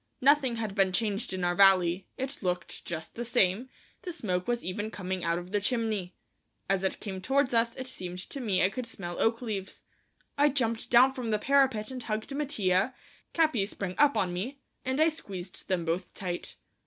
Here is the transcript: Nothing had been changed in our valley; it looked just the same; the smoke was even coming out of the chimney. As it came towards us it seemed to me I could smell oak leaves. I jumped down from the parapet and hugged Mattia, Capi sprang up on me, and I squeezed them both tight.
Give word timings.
Nothing 0.19 0.55
had 0.55 0.73
been 0.73 0.91
changed 0.91 1.31
in 1.31 1.43
our 1.43 1.53
valley; 1.53 2.07
it 2.17 2.41
looked 2.41 2.83
just 2.85 3.13
the 3.13 3.23
same; 3.23 3.69
the 4.01 4.11
smoke 4.11 4.47
was 4.47 4.65
even 4.65 4.89
coming 4.89 5.23
out 5.23 5.37
of 5.37 5.51
the 5.51 5.61
chimney. 5.61 6.15
As 6.67 6.83
it 6.83 6.99
came 6.99 7.21
towards 7.21 7.53
us 7.53 7.75
it 7.75 7.85
seemed 7.87 8.17
to 8.31 8.39
me 8.39 8.63
I 8.63 8.71
could 8.71 8.87
smell 8.87 9.21
oak 9.21 9.43
leaves. 9.43 9.83
I 10.39 10.49
jumped 10.49 10.89
down 10.89 11.13
from 11.13 11.29
the 11.29 11.37
parapet 11.37 11.91
and 11.91 12.01
hugged 12.01 12.33
Mattia, 12.35 12.95
Capi 13.35 13.67
sprang 13.67 13.93
up 13.99 14.17
on 14.17 14.33
me, 14.33 14.59
and 14.83 14.99
I 14.99 15.09
squeezed 15.09 15.67
them 15.67 15.85
both 15.85 16.15
tight. 16.15 16.55